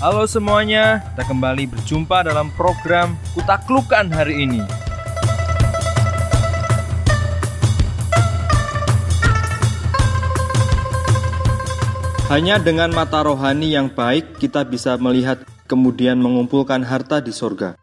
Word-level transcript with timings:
Halo 0.00 0.24
semuanya, 0.24 1.04
kita 1.12 1.28
kembali 1.28 1.76
berjumpa 1.76 2.24
dalam 2.24 2.48
program 2.56 3.20
Kutaklukan 3.36 4.08
hari 4.08 4.48
ini. 4.48 4.64
Hanya 12.32 12.56
dengan 12.56 12.96
mata 12.96 13.20
rohani 13.20 13.76
yang 13.76 13.92
baik 13.92 14.40
kita 14.40 14.64
bisa 14.64 14.96
melihat 14.96 15.44
kemudian 15.68 16.16
mengumpulkan 16.16 16.80
harta 16.80 17.20
di 17.20 17.36
sorga. 17.36 17.76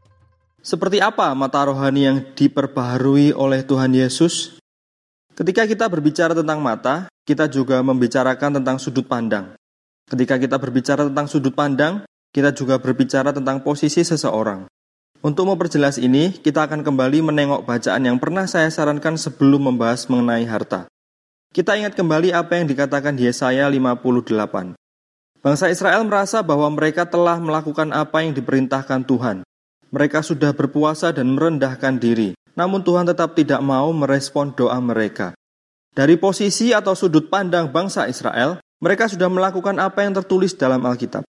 Seperti 0.65 0.97
apa 0.97 1.37
mata 1.37 1.69
rohani 1.69 2.01
yang 2.01 2.17
diperbaharui 2.33 3.37
oleh 3.37 3.61
Tuhan 3.61 3.93
Yesus? 3.93 4.57
Ketika 5.37 5.69
kita 5.69 5.85
berbicara 5.85 6.33
tentang 6.33 6.65
mata, 6.65 7.13
kita 7.29 7.45
juga 7.45 7.77
membicarakan 7.85 8.57
tentang 8.57 8.81
sudut 8.81 9.05
pandang. 9.05 9.53
Ketika 10.07 10.39
kita 10.39 10.55
berbicara 10.55 11.03
tentang 11.03 11.27
sudut 11.27 11.51
pandang, 11.51 12.07
kita 12.31 12.55
juga 12.55 12.79
berbicara 12.79 13.35
tentang 13.35 13.59
posisi 13.59 14.07
seseorang. 14.07 14.71
Untuk 15.19 15.51
memperjelas 15.51 15.99
ini, 15.99 16.31
kita 16.31 16.63
akan 16.63 16.79
kembali 16.79 17.27
menengok 17.27 17.67
bacaan 17.67 18.07
yang 18.07 18.15
pernah 18.15 18.47
saya 18.47 18.71
sarankan 18.71 19.19
sebelum 19.19 19.67
membahas 19.67 20.07
mengenai 20.07 20.47
harta. 20.47 20.87
Kita 21.51 21.75
ingat 21.75 21.99
kembali 21.99 22.31
apa 22.31 22.55
yang 22.55 22.71
dikatakan 22.71 23.19
di 23.19 23.27
Yesaya 23.27 23.67
58. 23.67 24.79
Bangsa 25.43 25.67
Israel 25.67 26.07
merasa 26.07 26.39
bahwa 26.39 26.71
mereka 26.71 27.03
telah 27.03 27.35
melakukan 27.41 27.91
apa 27.91 28.23
yang 28.23 28.31
diperintahkan 28.31 29.03
Tuhan. 29.03 29.43
Mereka 29.91 30.23
sudah 30.23 30.55
berpuasa 30.55 31.11
dan 31.11 31.35
merendahkan 31.35 31.99
diri, 31.99 32.31
namun 32.55 32.79
Tuhan 32.83 33.07
tetap 33.07 33.35
tidak 33.35 33.59
mau 33.59 33.91
merespon 33.91 34.55
doa 34.55 34.79
mereka. 34.79 35.35
Dari 35.91 36.15
posisi 36.15 36.71
atau 36.71 36.93
sudut 36.93 37.27
pandang 37.27 37.73
bangsa 37.73 38.05
Israel, 38.05 38.61
mereka 38.77 39.09
sudah 39.09 39.25
melakukan 39.29 39.77
apa 39.81 40.05
yang 40.05 40.13
tertulis 40.13 40.53
dalam 40.53 40.81
Alkitab. 40.85 41.25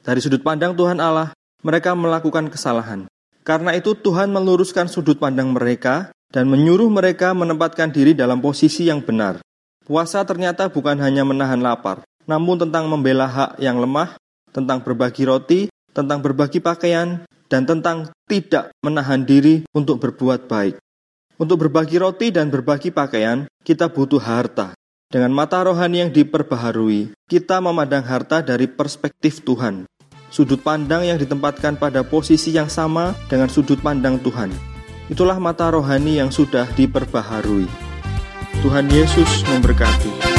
Dari 0.00 0.20
sudut 0.22 0.40
pandang 0.40 0.72
Tuhan 0.72 0.96
Allah, 1.02 1.34
mereka 1.60 1.92
melakukan 1.92 2.48
kesalahan. 2.48 3.10
Karena 3.46 3.74
itu 3.76 3.94
Tuhan 3.94 4.32
meluruskan 4.32 4.90
sudut 4.90 5.20
pandang 5.20 5.54
mereka 5.54 6.10
dan 6.32 6.50
menyuruh 6.50 6.90
mereka 6.90 7.30
menempatkan 7.36 7.94
diri 7.94 8.16
dalam 8.16 8.42
posisi 8.42 8.88
yang 8.88 9.02
benar. 9.04 9.38
Puasa 9.86 10.26
ternyata 10.26 10.66
bukan 10.66 10.98
hanya 10.98 11.22
menahan 11.22 11.62
lapar, 11.62 12.02
namun 12.26 12.58
tentang 12.58 12.90
membela 12.90 13.30
hak 13.30 13.62
yang 13.62 13.78
lemah, 13.78 14.18
tentang 14.50 14.82
berbagi 14.82 15.22
roti, 15.22 15.60
tentang 15.94 16.18
berbagi 16.18 16.58
pakaian, 16.58 17.22
dan 17.46 17.62
tentang 17.62 18.10
tidak 18.26 18.74
menahan 18.82 19.22
diri 19.22 19.62
untuk 19.70 20.02
berbuat 20.02 20.50
baik. 20.50 20.82
Untuk 21.38 21.68
berbagi 21.68 22.02
roti 22.02 22.34
dan 22.34 22.50
berbagi 22.50 22.90
pakaian, 22.90 23.46
kita 23.62 23.92
butuh 23.92 24.18
harta. 24.18 24.74
Dengan 25.06 25.30
mata 25.30 25.62
rohani 25.62 26.02
yang 26.02 26.10
diperbaharui, 26.10 27.14
kita 27.30 27.62
memandang 27.62 28.02
harta 28.02 28.42
dari 28.42 28.66
perspektif 28.66 29.38
Tuhan. 29.46 29.86
Sudut 30.34 30.58
pandang 30.58 31.06
yang 31.06 31.14
ditempatkan 31.14 31.78
pada 31.78 32.02
posisi 32.02 32.50
yang 32.50 32.66
sama 32.66 33.14
dengan 33.30 33.46
sudut 33.46 33.78
pandang 33.78 34.18
Tuhan. 34.18 34.50
Itulah 35.06 35.38
mata 35.38 35.70
rohani 35.70 36.18
yang 36.18 36.34
sudah 36.34 36.66
diperbaharui. 36.74 37.70
Tuhan 38.66 38.90
Yesus 38.90 39.46
memberkati. 39.46 40.35